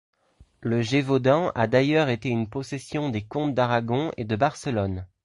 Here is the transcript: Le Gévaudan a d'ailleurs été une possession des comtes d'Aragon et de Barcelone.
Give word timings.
Le 0.61 0.81
Gévaudan 0.81 1.51
a 1.53 1.67
d'ailleurs 1.67 2.09
été 2.09 2.29
une 2.29 2.49
possession 2.49 3.09
des 3.09 3.21
comtes 3.21 3.53
d'Aragon 3.53 4.11
et 4.17 4.23
de 4.25 4.35
Barcelone. 4.35 5.05